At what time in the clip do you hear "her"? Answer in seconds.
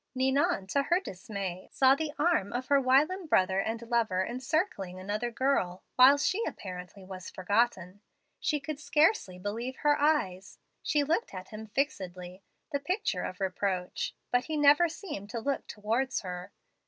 0.81-0.99, 2.69-2.81, 9.81-9.99, 16.21-16.51